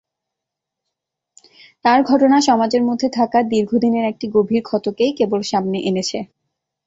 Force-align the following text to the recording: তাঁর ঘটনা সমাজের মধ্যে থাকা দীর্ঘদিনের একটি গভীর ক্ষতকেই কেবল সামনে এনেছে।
তাঁর 1.85 1.99
ঘটনা 2.03 2.37
সমাজের 2.41 2.83
মধ্যে 2.89 3.07
থাকা 3.17 3.39
দীর্ঘদিনের 3.51 4.05
একটি 4.11 4.25
গভীর 4.35 4.61
ক্ষতকেই 4.63 5.11
কেবল 5.19 5.39
সামনে 5.51 5.77
এনেছে। 5.89 6.19